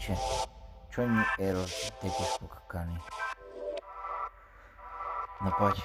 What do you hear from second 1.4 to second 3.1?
ерор, ты штука камінь.